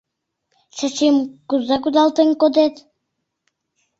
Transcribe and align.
Чачим 0.77 1.15
кузе 1.49 1.75
кудалтен 1.83 2.29
кодет? 2.41 2.75